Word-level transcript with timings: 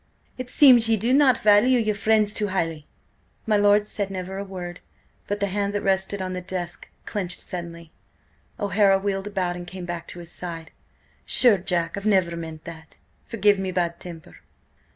"It 0.35 0.49
seems 0.49 0.89
ye 0.89 0.97
do 0.97 1.13
not 1.13 1.37
value 1.37 1.77
your 1.77 1.93
friends 1.93 2.33
too 2.33 2.47
highly!" 2.47 2.87
My 3.45 3.55
lord 3.55 3.85
said 3.85 4.09
never 4.09 4.39
a 4.39 4.43
word. 4.43 4.79
But 5.27 5.39
the 5.39 5.45
hand 5.45 5.75
that 5.75 5.83
rested 5.83 6.23
on 6.23 6.33
the 6.33 6.41
desk 6.41 6.87
clenched 7.05 7.39
suddenly. 7.39 7.93
O'Hara 8.59 8.97
wheeled 8.97 9.27
about 9.27 9.55
and 9.55 9.67
came 9.67 9.85
back 9.85 10.07
to 10.07 10.17
his 10.19 10.31
side. 10.31 10.71
"Sure, 11.23 11.59
Jack, 11.59 11.95
I 11.95 12.01
never 12.09 12.35
meant 12.35 12.63
that! 12.63 12.97
Forgive 13.27 13.59
me 13.59 13.71
bad 13.71 13.99
temper!" 13.99 14.37